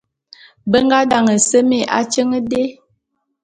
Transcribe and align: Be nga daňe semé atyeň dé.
Be 0.69 0.77
nga 0.85 0.99
daňe 1.09 1.35
semé 1.49 1.79
atyeň 1.97 2.29
dé. 2.51 2.63